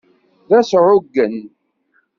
D 0.49 0.51
asɛuggen. 0.59 1.35